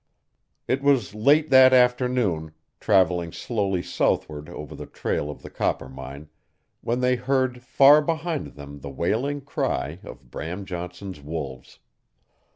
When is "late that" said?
1.13-1.73